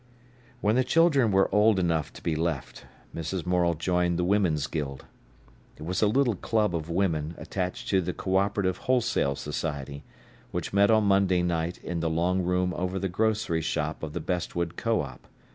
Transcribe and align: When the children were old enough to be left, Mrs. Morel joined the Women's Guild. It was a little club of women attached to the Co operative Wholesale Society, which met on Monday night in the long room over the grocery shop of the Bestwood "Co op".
When 0.61 0.75
the 0.75 0.83
children 0.83 1.29
were 1.31 1.47
old 1.53 1.77
enough 1.77 2.11
to 2.13 2.23
be 2.23 2.35
left, 2.35 2.85
Mrs. 3.15 3.45
Morel 3.45 3.75
joined 3.75 4.17
the 4.17 4.23
Women's 4.23 4.65
Guild. 4.65 5.05
It 5.77 5.83
was 5.83 6.01
a 6.01 6.07
little 6.07 6.33
club 6.35 6.75
of 6.75 6.89
women 6.89 7.35
attached 7.37 7.87
to 7.89 8.01
the 8.01 8.11
Co 8.11 8.37
operative 8.37 8.77
Wholesale 8.77 9.35
Society, 9.35 10.03
which 10.49 10.73
met 10.73 10.89
on 10.89 11.03
Monday 11.03 11.43
night 11.43 11.77
in 11.83 11.99
the 11.99 12.09
long 12.09 12.41
room 12.41 12.73
over 12.75 12.97
the 12.97 13.09
grocery 13.09 13.61
shop 13.61 14.01
of 14.01 14.13
the 14.13 14.19
Bestwood 14.21 14.75
"Co 14.75 15.01
op". 15.01 15.27